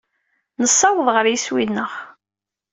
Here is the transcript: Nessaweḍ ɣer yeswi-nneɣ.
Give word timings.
Nessaweḍ 0.61 1.07
ɣer 1.11 1.25
yeswi-nneɣ. 1.27 1.91